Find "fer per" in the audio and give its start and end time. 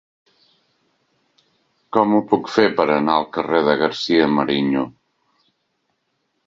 2.55-2.87